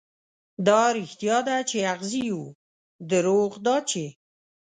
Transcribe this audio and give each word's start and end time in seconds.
دا 0.67 0.81
رښتيا 0.97 1.37
ده، 1.47 1.57
چې 1.69 1.77
اغزي 1.93 2.21
يو، 2.31 2.41
دروغ 3.09 3.51
دا 3.67 3.75
چې 3.89 4.05